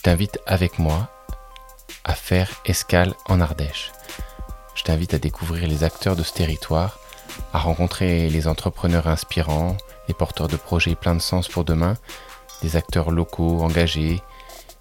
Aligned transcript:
je 0.00 0.04
t'invite 0.04 0.40
avec 0.46 0.78
moi 0.78 1.10
à 2.04 2.14
faire 2.14 2.62
escale 2.64 3.12
en 3.28 3.38
Ardèche. 3.38 3.92
Je 4.74 4.82
t'invite 4.82 5.12
à 5.12 5.18
découvrir 5.18 5.68
les 5.68 5.84
acteurs 5.84 6.16
de 6.16 6.22
ce 6.22 6.32
territoire, 6.32 6.98
à 7.52 7.58
rencontrer 7.58 8.30
les 8.30 8.48
entrepreneurs 8.48 9.08
inspirants, 9.08 9.76
les 10.08 10.14
porteurs 10.14 10.48
de 10.48 10.56
projets 10.56 10.94
pleins 10.94 11.14
de 11.14 11.20
sens 11.20 11.48
pour 11.48 11.64
demain, 11.64 11.98
des 12.62 12.76
acteurs 12.76 13.10
locaux 13.10 13.60
engagés, 13.60 14.22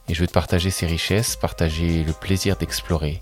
et 0.08 0.14
je 0.14 0.22
veux 0.22 0.28
te 0.28 0.32
partager 0.32 0.72
ces 0.72 0.86
richesses, 0.86 1.36
partager 1.36 2.06
le 2.06 2.14
plaisir 2.14 2.56
d'explorer, 2.56 3.22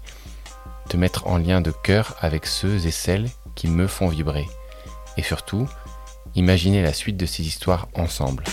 te 0.89 0.98
mettre 0.98 1.25
en 1.25 1.39
lien 1.39 1.61
de 1.61 1.71
cœur 1.71 2.16
avec 2.20 2.45
ceux 2.45 2.86
et 2.86 2.91
celles 2.91 3.27
qui 3.55 3.70
me 3.70 3.88
font 3.88 4.09
vibrer, 4.09 4.45
et 5.18 5.23
surtout, 5.23 5.68
imaginer 6.36 6.84
la 6.84 6.93
suite 6.93 7.18
de 7.18 7.25
ces 7.25 7.48
histoires 7.48 7.87
ensemble. 7.95 8.43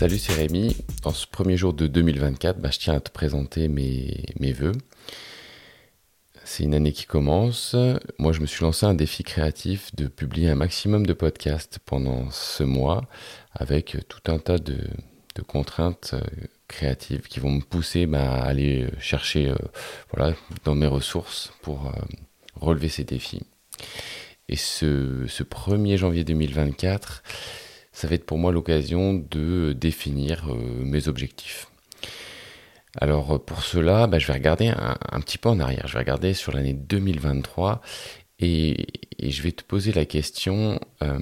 Salut, 0.00 0.18
c'est 0.18 0.32
Rémi. 0.32 0.74
Dans 1.02 1.12
ce 1.12 1.26
premier 1.26 1.58
jour 1.58 1.74
de 1.74 1.86
2024, 1.86 2.58
bah, 2.58 2.70
je 2.72 2.78
tiens 2.78 2.94
à 2.94 3.00
te 3.00 3.10
présenter 3.10 3.68
mes, 3.68 4.24
mes 4.38 4.50
voeux. 4.50 4.72
C'est 6.42 6.62
une 6.62 6.74
année 6.74 6.92
qui 6.92 7.04
commence. 7.04 7.76
Moi, 8.18 8.32
je 8.32 8.40
me 8.40 8.46
suis 8.46 8.62
lancé 8.62 8.86
un 8.86 8.94
défi 8.94 9.24
créatif 9.24 9.94
de 9.94 10.06
publier 10.06 10.48
un 10.48 10.54
maximum 10.54 11.04
de 11.04 11.12
podcasts 11.12 11.80
pendant 11.84 12.30
ce 12.30 12.62
mois 12.62 13.02
avec 13.52 13.98
tout 14.08 14.32
un 14.32 14.38
tas 14.38 14.56
de, 14.56 14.78
contraintes 15.46 16.12
euh, 16.14 16.22
créatives 16.66 17.28
qui 17.28 17.38
vont 17.38 17.50
me 17.50 17.60
pousser 17.60 18.06
bah, 18.06 18.36
à 18.36 18.44
aller 18.46 18.88
chercher 19.00 19.50
euh, 19.50 19.54
voilà, 20.14 20.34
dans 20.64 20.74
mes 20.74 20.86
ressources 20.86 21.52
pour 21.60 21.88
euh, 21.88 21.92
relever 22.54 22.88
ces 22.88 23.04
défis. 23.04 23.42
Et 24.48 24.56
ce 24.56 25.26
1er 25.26 25.98
janvier 25.98 26.24
2024, 26.24 27.22
ça 27.92 28.06
va 28.08 28.14
être 28.14 28.26
pour 28.26 28.38
moi 28.38 28.52
l'occasion 28.52 29.14
de 29.14 29.72
définir 29.72 30.50
euh, 30.50 30.84
mes 30.84 31.08
objectifs. 31.08 31.68
Alors 33.00 33.32
euh, 33.34 33.38
pour 33.38 33.62
cela, 33.62 34.06
bah, 34.06 34.18
je 34.18 34.26
vais 34.26 34.32
regarder 34.32 34.68
un, 34.68 35.20
petit 35.20 35.38
peu 35.38 35.48
en 35.48 35.60
arrière, 35.60 35.86
je 35.86 35.94
vais 35.94 36.00
regarder 36.00 36.34
sur 36.34 36.52
l'année 36.52 36.74
2023 36.74 37.80
et, 38.38 38.86
je 39.22 39.42
vais 39.42 39.52
te 39.52 39.62
poser 39.62 39.92
la 39.92 40.06
question, 40.06 40.80
euh, 41.02 41.18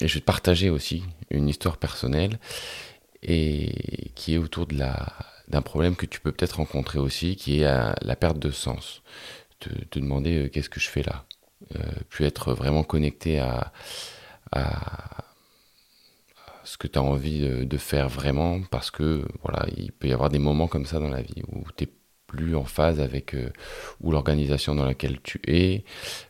et 0.00 0.06
je 0.06 0.14
vais 0.14 0.20
te 0.20 0.24
partager 0.24 0.70
aussi 0.70 1.02
une 1.30 1.48
histoire 1.48 1.78
personnelle 1.78 2.38
et 3.22 4.12
qui 4.14 4.34
est 4.34 4.38
autour 4.38 4.66
de 4.66 4.78
la 4.78 5.12
d'un 5.48 5.62
problème 5.62 5.94
que 5.94 6.06
tu 6.06 6.20
peux 6.20 6.32
peut-être 6.32 6.56
rencontrer 6.56 6.98
aussi, 6.98 7.36
qui 7.36 7.60
est 7.60 7.64
la 7.64 8.16
perte 8.16 8.38
de 8.38 8.50
sens. 8.50 9.02
Te, 9.60 9.68
te 9.68 9.98
demander 9.98 10.48
qu'est-ce 10.50 10.70
que 10.70 10.80
je 10.80 10.88
fais 10.88 11.02
là? 11.02 11.26
Euh, 11.76 11.82
puis 12.10 12.24
être 12.24 12.52
vraiment 12.52 12.82
connecté 12.82 13.38
à, 13.38 13.72
à 14.52 15.24
ce 16.64 16.78
que 16.78 16.86
tu 16.86 16.98
as 16.98 17.02
envie 17.02 17.48
de, 17.66 17.76
faire 17.76 18.08
vraiment 18.08 18.62
parce 18.70 18.90
que 18.90 19.26
voilà, 19.42 19.66
il 19.76 19.92
peut 19.92 20.08
y 20.08 20.12
avoir 20.12 20.30
des 20.30 20.38
moments 20.38 20.66
comme 20.66 20.86
ça 20.86 20.98
dans 20.98 21.10
la 21.10 21.20
vie 21.22 21.42
où 21.48 21.64
tu 21.76 21.86
plus 22.34 22.56
en 22.56 22.64
phase 22.64 23.00
avec 23.00 23.34
euh, 23.34 23.50
ou 24.00 24.10
l'organisation 24.10 24.74
dans 24.74 24.84
laquelle 24.84 25.20
tu 25.22 25.40
es, 25.46 25.84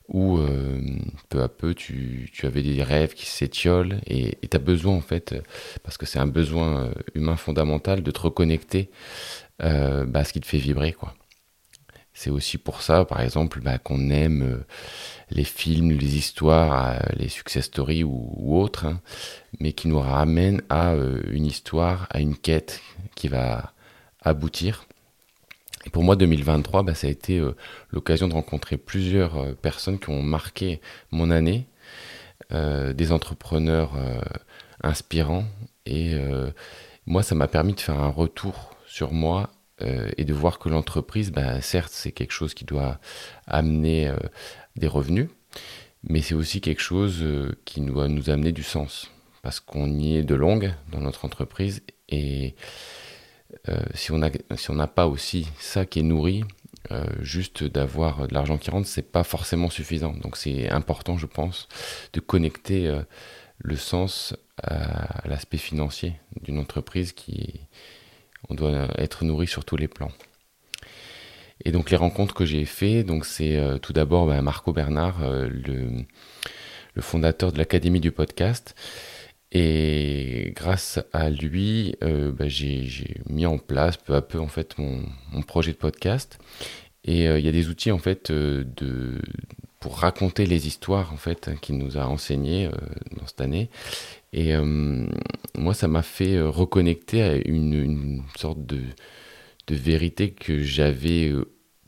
ou 0.09 0.39
euh, 0.39 0.81
peu 1.29 1.43
à 1.43 1.49
peu 1.49 1.75
tu, 1.75 2.31
tu, 2.33 2.47
avais 2.47 2.63
des 2.63 2.83
rêves 2.83 3.15
qui 3.15 3.27
s'étiolent 3.27 4.01
et 4.07 4.37
tu 4.41 4.57
as 4.57 4.61
besoin 4.61 4.95
en 4.95 5.01
fait, 5.01 5.35
parce 5.83 5.97
que 5.97 6.07
c'est 6.07 6.19
un 6.19 6.27
besoin 6.27 6.85
euh, 6.85 6.93
humain 7.15 7.37
fondamental, 7.37 8.03
de 8.03 8.11
te 8.11 8.21
reconnecter 8.21 8.91
bah, 9.59 10.21
à 10.21 10.25
ce 10.25 10.33
qui 10.33 10.41
te 10.41 10.47
fait 10.47 10.59
vibrer. 10.59 10.93
quoi. 10.93 11.15
C'est 12.15 12.31
aussi 12.31 12.59
pour 12.59 12.81
ça, 12.81 13.05
par 13.05 13.21
exemple, 13.21 13.61
bah, 13.61 13.79
qu'on 13.79 14.09
aime 14.11 14.65
les 15.31 15.45
films, 15.45 15.91
les 15.91 16.17
histoires, 16.17 16.91
euh, 16.91 16.99
les 17.17 17.29
success 17.29 17.65
stories 17.65 18.05
ou, 18.05 18.57
autres, 18.57 18.87
hein, 18.87 19.01
mais 19.61 19.73
qui 19.73 19.89
nous 19.89 19.99
ramènent 19.99 20.63
à 20.69 20.93
euh, 20.93 21.21
une 21.31 21.47
histoire, 21.47 22.07
à 22.11 22.21
une 22.21 22.37
quête 22.37 22.81
qui 23.17 23.29
va 23.29 23.73
aboutir. 24.21 24.87
Pour 25.93 26.03
moi, 26.03 26.17
2023, 26.17 26.85
bah, 26.85 26.95
ça 26.95 27.09
a 27.09 27.11
été 27.11 27.39
euh, 27.39 27.57
l'occasion 27.91 28.29
de 28.29 28.35
rencontrer 28.35 28.77
plusieurs 28.77 29.55
personnes 29.57 29.99
qui 29.99 30.11
ont 30.11 30.23
marqué 30.23 30.81
mon 31.11 31.31
année, 31.31 31.67
des 32.51 33.11
entrepreneurs 33.11 33.93
inspirants. 34.83 35.45
Et 35.87 36.15
moi, 37.07 37.25
ça 37.25 37.35
m'a 37.35 37.49
permis 37.49 37.73
de 37.73 37.81
faire 37.81 37.99
un 37.99 38.11
retour 38.11 38.77
sur 38.87 39.13
moi 39.13 39.51
et 40.17 40.25
de 40.25 40.33
voir 40.33 40.59
que 40.59 40.69
l'entreprise, 40.69 41.31
bah, 41.31 41.61
certes, 41.61 41.93
c'est 41.93 42.13
quelque 42.13 42.33
chose 42.33 42.55
qui 42.55 42.65
doit 42.65 42.99
amener 43.47 44.13
des 44.77 44.87
revenus, 44.87 45.29
mais 46.07 46.21
c'est 46.21 46.35
aussi 46.35 46.61
quelque 46.61 46.83
chose 46.83 47.23
euh, 47.23 47.57
qui 47.65 47.81
doit 47.81 48.09
nous 48.09 48.31
amener 48.31 48.53
du 48.53 48.63
sens, 48.63 49.11
parce 49.43 49.61
qu'on 49.61 49.99
y 49.99 50.17
est 50.17 50.23
de 50.23 50.35
longue 50.35 50.73
dans 50.93 51.01
notre 51.01 51.25
entreprise, 51.25 51.83
et 52.09 52.55
euh, 53.69 53.83
si 53.95 54.13
on 54.13 54.19
n'a 54.19 54.31
si 54.57 54.69
pas 54.95 55.07
aussi 55.07 55.49
ça 55.59 55.87
qui 55.87 56.01
est 56.01 56.05
nourri, 56.05 56.45
euh, 56.91 57.07
juste 57.21 57.65
d'avoir 57.65 58.29
de 58.29 58.35
l'argent 58.35 58.59
qui 58.59 58.71
rentre, 58.71 58.87
c'est 58.87 59.11
pas 59.11 59.25
forcément 59.25 59.71
suffisant. 59.71 60.13
Donc 60.13 60.37
c'est 60.37 60.69
important, 60.69 61.17
je 61.17 61.27
pense, 61.27 61.69
de 62.13 62.21
connecter 62.21 63.01
le 63.59 63.77
sens 63.77 64.37
à 64.63 65.27
l'aspect 65.27 65.57
financier 65.57 66.21
d'une 66.43 66.59
entreprise 66.59 67.13
qui 67.13 67.61
on 68.49 68.55
doit 68.55 68.89
être 68.99 69.25
nourri 69.25 69.47
sur 69.47 69.65
tous 69.65 69.77
les 69.77 69.89
plans. 69.89 70.13
Et 71.65 71.73
donc 71.73 71.91
les 71.91 71.97
rencontres 71.97 72.35
que 72.35 72.45
j'ai 72.45 72.65
fait, 72.65 73.05
donc 73.05 73.25
c'est 73.25 73.57
euh, 73.57 73.79
tout 73.79 73.93
d'abord 73.93 74.27
bah, 74.27 74.41
Marco 74.43 74.73
Bernard, 74.73 75.23
euh, 75.23 75.49
le, 75.49 76.05
fondateur 77.01 77.53
de 77.53 77.59
l'Académie 77.59 78.01
du 78.01 78.11
podcast. 78.11 78.75
Et 79.53 80.53
grâce 80.57 80.99
à 81.13 81.31
lui, 81.31 81.95
euh, 82.03 82.33
bah, 82.33 82.49
j'ai 82.49 83.21
mis 83.29 83.47
en 83.47 83.59
place 83.59 83.97
peu 83.97 84.15
à 84.15 84.23
peu 84.23 84.41
en 84.41 84.49
fait 84.49 84.77
mon, 84.79 85.03
projet 85.47 85.73
de 85.73 85.77
podcast. 85.77 86.39
Et 87.05 87.25
il 87.25 87.45
y 87.45 87.49
a 87.49 87.53
des 87.53 87.69
outils 87.69 87.93
en 87.93 87.99
fait 87.99 88.33
de, 88.33 89.21
pour 89.79 89.99
raconter 89.99 90.47
les 90.47 90.67
histoires 90.67 91.13
en 91.13 91.19
fait 91.19 91.51
qu'il 91.61 91.77
nous 91.77 91.99
a 91.99 92.07
enseigné 92.07 92.71
dans 93.15 93.27
cette 93.27 93.43
année. 93.43 93.69
Et 94.37 94.53
moi, 95.55 95.75
ça 95.75 95.87
m'a 95.87 96.03
fait 96.03 96.41
reconnecter 96.41 97.23
à 97.23 97.37
une, 97.37 98.25
sorte 98.37 98.67
de, 98.67 98.83
vérité 99.71 100.33
que 100.33 100.61
j'avais 100.61 101.33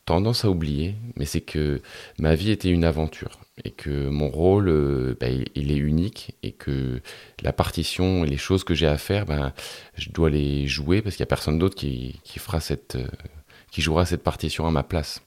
tendance 0.07 0.45
à 0.45 0.51
oublier, 0.51 0.95
mais 1.17 1.25
c'est 1.25 1.41
que 1.41 1.83
ma 2.19 2.37
vie 2.37 2.53
était 2.53 2.71
une 2.71 2.85
aventure 2.85 3.41
et 3.65 3.71
que 3.71 4.09
mon 4.09 4.29
rôle, 4.29 4.69
euh, 4.69 5.17
ben, 5.19 5.45
il 5.55 5.73
est 5.73 5.77
unique 5.77 6.37
et 6.43 6.53
que 6.53 7.01
la 7.43 7.53
partition 7.53 8.25
et 8.25 8.29
les 8.29 8.37
choses 8.37 8.65
que 8.65 8.75
j'ai 8.75 8.87
à 8.87 8.99
faire, 8.99 9.27
ben, 9.27 9.53
je 9.97 10.11
dois 10.11 10.31
les 10.31 10.67
jouer 10.67 11.03
parce 11.03 11.17
qu'il 11.17 11.23
n'y 11.23 11.29
a 11.29 11.31
personne 11.31 11.59
d'autre 11.59 11.77
euh, 11.85 13.07
qui 13.71 13.81
jouera 13.81 14.07
cette 14.07 14.23
partition 14.23 14.67
à 14.67 14.71
ma 14.71 14.83
place. 14.83 15.23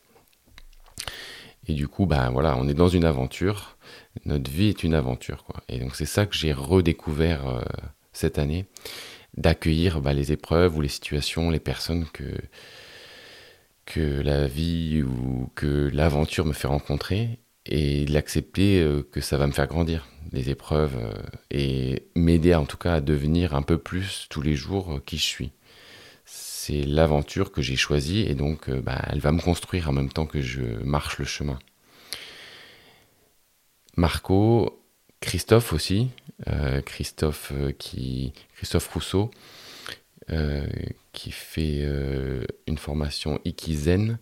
Et 1.69 1.73
du 1.73 1.87
coup, 1.87 2.07
ben 2.07 2.31
voilà, 2.31 2.57
on 2.57 2.67
est 2.67 2.73
dans 2.73 2.87
une 2.87 3.05
aventure. 3.05 3.77
Notre 4.25 4.49
vie 4.49 4.69
est 4.69 4.83
une 4.83 4.95
aventure, 4.95 5.43
quoi. 5.43 5.61
Et 5.69 5.77
donc 5.77 5.95
c'est 5.95 6.07
ça 6.07 6.25
que 6.25 6.35
j'ai 6.35 6.51
redécouvert 6.51 7.47
euh, 7.47 7.61
cette 8.11 8.39
année, 8.39 8.65
d'accueillir 9.37 10.01
ben, 10.01 10.13
les 10.13 10.31
épreuves 10.31 10.75
ou 10.75 10.81
les 10.81 10.87
situations, 10.89 11.51
les 11.51 11.59
personnes 11.59 12.05
que 12.11 12.33
que 13.85 14.21
la 14.21 14.47
vie 14.47 15.03
ou 15.03 15.51
que 15.55 15.89
l'aventure 15.93 16.45
me 16.45 16.53
fait 16.53 16.67
rencontrer 16.67 17.39
et 17.67 18.05
l'accepter 18.07 18.81
euh, 18.81 19.03
que 19.03 19.21
ça 19.21 19.37
va 19.37 19.45
me 19.45 19.51
faire 19.51 19.67
grandir, 19.67 20.07
les 20.31 20.49
épreuves, 20.49 20.97
euh, 20.97 21.13
et 21.51 22.07
m'aider 22.15 22.55
en 22.55 22.65
tout 22.65 22.77
cas 22.77 22.95
à 22.95 23.01
devenir 23.01 23.53
un 23.55 23.61
peu 23.61 23.77
plus 23.77 24.25
tous 24.29 24.41
les 24.41 24.55
jours 24.55 25.01
qui 25.05 25.17
je 25.17 25.23
suis. 25.23 25.51
C'est 26.69 26.83
l'aventure 26.83 27.51
que 27.51 27.63
j'ai 27.63 27.75
choisie 27.75 28.21
et 28.21 28.35
donc 28.35 28.69
bah, 28.69 29.01
elle 29.07 29.21
va 29.21 29.31
me 29.31 29.41
construire 29.41 29.89
en 29.89 29.91
même 29.91 30.11
temps 30.11 30.27
que 30.27 30.39
je 30.39 30.61
marche 30.83 31.17
le 31.17 31.25
chemin. 31.25 31.57
Marco, 33.97 34.79
Christophe 35.19 35.73
aussi, 35.73 36.09
Christophe 36.85 37.53
qui, 37.79 38.33
Christophe 38.55 38.87
Rousseau, 38.93 39.31
euh, 40.31 40.67
qui 41.11 41.31
fait 41.31 41.79
euh, 41.81 42.45
une 42.67 42.77
formation 42.77 43.41
Ikizen 43.45 44.19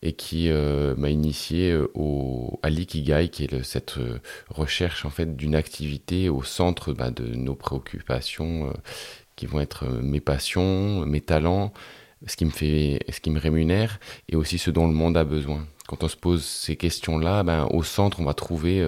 et 0.00 0.14
qui 0.14 0.48
euh, 0.48 0.94
m'a 0.96 1.10
initié 1.10 1.76
au, 1.92 2.58
à 2.62 2.70
l'ikigai, 2.70 3.28
qui 3.28 3.44
est 3.44 3.62
cette 3.62 3.96
recherche 4.48 5.04
en 5.04 5.10
fait 5.10 5.36
d'une 5.36 5.54
activité 5.54 6.30
au 6.30 6.42
centre 6.44 6.94
bah, 6.94 7.10
de 7.10 7.26
nos 7.34 7.54
préoccupations, 7.54 8.72
qui 9.40 9.46
vont 9.46 9.60
être 9.60 9.86
mes 9.86 10.20
passions, 10.20 11.06
mes 11.06 11.20
talents, 11.20 11.72
ce 12.26 12.36
qui 12.36 12.44
me 12.44 12.50
fait, 12.50 13.00
ce 13.08 13.20
qui 13.20 13.30
me 13.30 13.40
rémunère, 13.40 13.98
et 14.28 14.36
aussi 14.36 14.58
ce 14.58 14.70
dont 14.70 14.86
le 14.86 14.92
monde 14.92 15.16
a 15.16 15.24
besoin. 15.24 15.66
Quand 15.88 16.04
on 16.04 16.08
se 16.08 16.16
pose 16.16 16.44
ces 16.44 16.76
questions-là, 16.76 17.42
ben, 17.42 17.66
au 17.70 17.82
centre, 17.82 18.20
on 18.20 18.24
va 18.24 18.34
trouver 18.34 18.86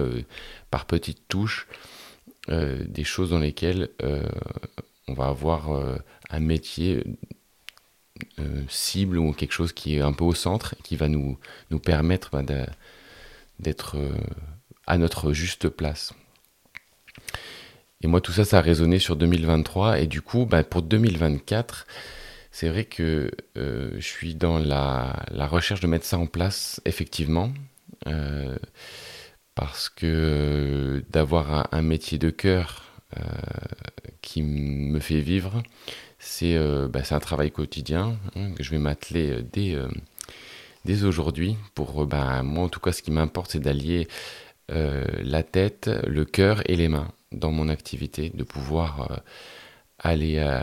par 0.69 0.85
petites 0.85 1.27
touches 1.27 1.67
des 2.47 3.03
choses 3.03 3.31
dans 3.31 3.39
lesquelles 3.39 3.89
on 5.07 5.13
va 5.13 5.25
avoir 5.25 5.69
un 6.29 6.39
métier 6.39 7.03
euh, 8.39 8.63
cible 8.69 9.17
ou 9.17 9.33
quelque 9.33 9.53
chose 9.53 9.73
qui 9.73 9.95
est 9.95 10.01
un 10.01 10.13
peu 10.13 10.23
au 10.23 10.35
centre, 10.35 10.75
qui 10.83 10.95
va 10.95 11.07
nous, 11.07 11.37
nous 11.71 11.79
permettre 11.79 12.29
bah, 12.31 12.43
d'être 13.59 13.97
euh, 13.97 14.11
à 14.85 14.97
notre 14.97 15.33
juste 15.33 15.67
place. 15.69 16.13
Et 18.03 18.07
moi, 18.07 18.19
tout 18.19 18.33
ça, 18.33 18.43
ça 18.43 18.57
a 18.57 18.61
résonné 18.61 18.99
sur 18.99 19.15
2023. 19.15 19.99
Et 19.99 20.07
du 20.07 20.21
coup, 20.21 20.45
bah, 20.45 20.63
pour 20.63 20.81
2024, 20.81 21.87
c'est 22.51 22.67
vrai 22.69 22.83
que 22.83 23.31
euh, 23.57 23.91
je 23.95 24.05
suis 24.05 24.35
dans 24.35 24.59
la, 24.59 25.25
recherche 25.47 25.79
de 25.79 25.87
mettre 25.87 26.05
ça 26.05 26.19
en 26.19 26.27
place, 26.27 26.81
effectivement. 26.85 27.53
Euh, 28.07 28.57
parce 29.55 29.87
que 29.87 31.03
d'avoir 31.11 31.69
un, 31.73 31.81
métier 31.81 32.17
de 32.17 32.29
cœur 32.29 32.83
euh, 33.17 33.21
qui 34.21 34.41
me 34.41 34.99
fait 34.99 35.21
vivre, 35.21 35.63
c'est 36.19 36.57
bah, 36.89 37.01
un 37.09 37.19
travail 37.19 37.51
quotidien 37.51 38.17
hein, 38.35 38.51
que 38.53 38.63
je 38.63 38.71
vais 38.71 38.79
m'atteler 38.79 39.43
dès, 39.53 39.77
dès 40.83 41.03
aujourd'hui. 41.03 41.55
Pour 41.73 42.05
bah, 42.05 42.43
moi, 42.43 42.65
en 42.65 42.69
tout 42.69 42.79
cas, 42.81 42.91
ce 42.91 43.01
qui 43.01 43.11
m'importe, 43.11 43.51
c'est 43.51 43.59
d'allier 43.59 44.09
la 44.69 45.43
tête, 45.43 45.89
le 46.07 46.25
cœur 46.25 46.63
et 46.69 46.75
les 46.75 46.87
mains 46.87 47.11
dans 47.33 47.51
mon 47.51 47.69
activité, 47.69 48.31
de 48.33 48.43
pouvoir 48.43 49.11
euh, 49.11 49.15
aller 49.99 50.37
euh, 50.37 50.61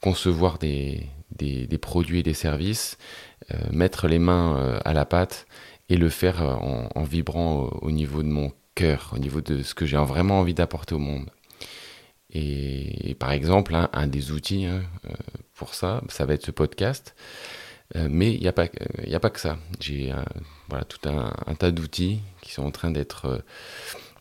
concevoir 0.00 0.58
des, 0.58 1.06
des, 1.30 1.78
produits 1.78 2.20
et 2.20 2.22
des 2.22 2.34
services, 2.34 2.98
euh, 3.52 3.56
mettre 3.70 4.08
les 4.08 4.18
mains 4.18 4.80
à 4.84 4.92
la 4.92 5.04
pâte 5.04 5.46
et 5.88 5.96
le 5.96 6.08
faire 6.08 6.42
en, 6.42 7.02
vibrant 7.02 7.68
au, 7.82 7.90
niveau 7.90 8.22
de 8.22 8.28
mon 8.28 8.52
cœur, 8.74 9.12
au 9.14 9.18
niveau 9.18 9.40
de 9.40 9.62
ce 9.62 9.74
que 9.74 9.86
j'ai 9.86 9.96
vraiment 9.96 10.40
envie 10.40 10.54
d'apporter 10.54 10.94
au 10.94 10.98
monde. 10.98 11.30
Et, 12.30 13.14
par 13.18 13.32
exemple, 13.32 13.74
un, 13.74 14.06
des 14.06 14.32
outils 14.32 14.66
hein, 14.66 14.82
pour 15.54 15.74
ça, 15.74 16.02
ça 16.08 16.26
va 16.26 16.34
être 16.34 16.44
ce 16.44 16.50
podcast. 16.50 17.14
mais 17.94 18.34
il 18.34 18.40
n'y 18.40 18.48
a, 18.48 18.52
pas, 18.52 18.66
a 18.66 19.20
pas 19.20 19.30
que 19.30 19.40
ça. 19.40 19.58
J'ai 19.80 20.12
voilà, 20.68 20.84
tout 20.84 21.08
un 21.08 21.54
tas 21.54 21.70
d'outils 21.70 22.20
qui 22.40 22.52
sont 22.52 22.64
en 22.64 22.70
train 22.70 22.90
d'être 22.90 23.42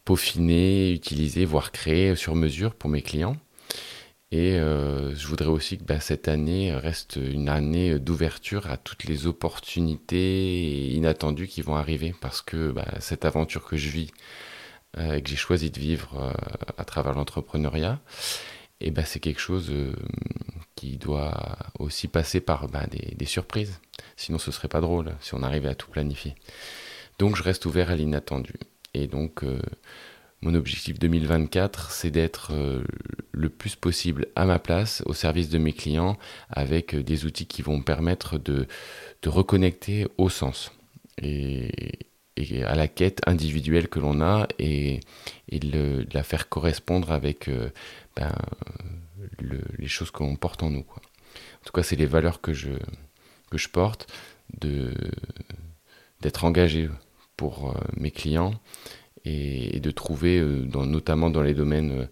peaufiner, 0.05 0.91
utiliser, 0.91 1.45
voire 1.45 1.71
créer 1.71 2.15
sur 2.15 2.35
mesure 2.35 2.75
pour 2.75 2.89
mes 2.89 3.01
clients. 3.01 3.37
Et 4.33 4.57
euh, 4.57 5.13
je 5.13 5.27
voudrais 5.27 5.47
aussi 5.49 5.77
que 5.77 5.83
bah, 5.83 5.99
cette 5.99 6.27
année 6.27 6.73
reste 6.73 7.17
une 7.17 7.49
année 7.49 7.99
d'ouverture 7.99 8.67
à 8.67 8.77
toutes 8.77 9.03
les 9.03 9.27
opportunités 9.27 10.89
inattendues 10.89 11.47
qui 11.47 11.61
vont 11.61 11.75
arriver 11.75 12.15
parce 12.19 12.41
que 12.41 12.71
bah, 12.71 12.87
cette 12.99 13.25
aventure 13.25 13.63
que 13.63 13.77
je 13.77 13.89
vis 13.89 14.09
euh, 14.97 15.13
et 15.13 15.21
que 15.21 15.29
j'ai 15.29 15.35
choisi 15.35 15.69
de 15.69 15.79
vivre 15.79 16.17
euh, 16.19 16.33
à 16.79 16.83
travers 16.83 17.13
l'entrepreneuriat, 17.13 17.99
et 18.81 18.89
bah, 18.89 19.05
c'est 19.05 19.19
quelque 19.19 19.39
chose 19.39 19.71
qui 20.75 20.97
doit 20.97 21.57
aussi 21.77 22.07
passer 22.07 22.41
par 22.41 22.67
des, 22.67 23.13
des, 23.15 23.25
surprises. 23.25 23.79
Sinon, 24.17 24.39
ce 24.39 24.51
serait 24.51 24.67
pas 24.67 24.81
drôle 24.81 25.15
si 25.21 25.35
on 25.35 25.43
arrivait 25.43 25.69
à 25.69 25.75
tout 25.75 25.91
planifier. 25.91 26.33
Donc, 27.19 27.35
je 27.35 27.43
reste 27.43 27.65
ouvert 27.67 27.91
à 27.91 27.95
l'inattendu. 27.95 28.55
Et 28.93 29.07
donc, 29.07 29.43
euh, 29.43 29.59
mon 30.41 30.53
objectif 30.53 30.99
2024, 30.99 31.91
c'est 31.91 32.11
d'être 32.11 32.53
euh, 32.53 32.83
le 33.31 33.49
plus 33.49 33.75
possible 33.75 34.27
à 34.35 34.45
ma 34.45 34.59
place, 34.59 35.01
au 35.05 35.13
service 35.13 35.49
de 35.49 35.57
mes 35.57 35.73
clients, 35.73 36.17
avec 36.49 36.93
euh, 36.93 37.03
des 37.03 37.25
outils 37.25 37.47
qui 37.47 37.61
vont 37.61 37.77
me 37.77 37.83
permettre 37.83 38.37
de, 38.37 38.67
reconnecter 39.25 40.05
au 40.17 40.29
sens 40.29 40.71
et, 41.21 41.71
à 42.65 42.75
la 42.75 42.87
quête 42.87 43.21
individuelle 43.27 43.87
que 43.87 43.99
l'on 43.99 44.19
a 44.21 44.47
et, 44.59 44.99
et 45.49 45.59
de 45.59 46.05
la 46.13 46.23
faire 46.23 46.49
correspondre 46.49 47.11
avec 47.11 47.49
ben, 48.17 48.35
les 49.39 49.87
choses 49.87 50.11
qu'on 50.11 50.35
porte 50.35 50.63
en 50.63 50.71
nous. 50.71 50.83
Quoi. 50.83 51.01
En 51.61 51.65
tout 51.65 51.71
cas, 51.71 51.83
c'est 51.83 51.95
les 51.95 52.07
valeurs 52.07 52.41
que 52.41 52.51
je, 52.51 52.71
que 53.49 53.57
je 53.57 53.69
porte, 53.69 54.11
d'être 54.59 56.43
engagé 56.43 56.89
pour 57.37 57.69
euh, 57.69 57.73
mes 57.97 58.11
clients 58.11 58.53
et, 59.25 59.79
de 59.79 59.91
trouver, 59.91 60.39
euh, 60.39 60.65
notamment 60.85 61.29
dans 61.29 61.41
les 61.41 61.53
domaines 61.53 61.91
euh, 61.91 62.05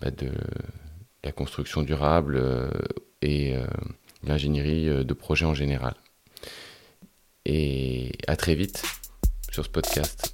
bah, 0.00 0.10
de 0.10 0.30
la 1.24 1.32
construction 1.32 1.82
durable 1.82 2.40
et 3.20 3.56
l'ingénierie 4.22 5.04
de 5.04 5.14
projet 5.14 5.44
en 5.44 5.54
général. 5.54 5.94
Et 7.46 8.12
à 8.28 8.36
très 8.36 8.54
vite 8.54 8.84
sur 9.50 9.64
ce 9.64 9.70
podcast. 9.70 10.25